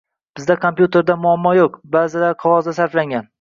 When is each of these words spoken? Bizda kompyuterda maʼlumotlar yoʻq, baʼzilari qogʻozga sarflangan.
Bizda 0.37 0.53
kompyuterda 0.63 1.15
maʼlumotlar 1.25 1.59
yoʻq, 1.61 1.77
baʼzilari 1.97 2.39
qogʻozga 2.47 2.75
sarflangan. 2.81 3.29